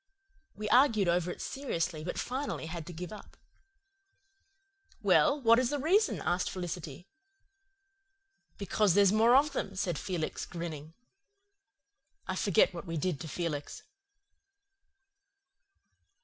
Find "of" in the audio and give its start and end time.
9.35-9.53